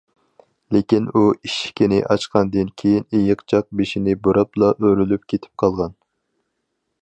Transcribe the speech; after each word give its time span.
لېكىن 0.75 1.09
ئۇ 1.19 1.21
ئىشىكنى 1.47 1.99
ئاچقاندىن 2.15 2.71
كېيىن 2.83 3.05
ئېيىقچاق 3.19 3.69
بېشىنى 3.81 4.17
بۇراپلا 4.25 4.71
ئۆرۈلۈپ 4.81 5.29
كېتىپ 5.35 5.55
قالغان. 5.65 5.95